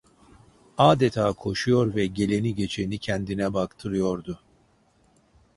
[0.77, 4.39] Adeta koşuyor ve geleni geçeni kendine baktırıyordu.